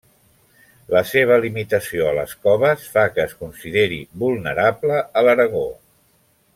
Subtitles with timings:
[0.95, 5.67] La seva limitació a les coves fa que es consideri vulnerable a l'Aragó.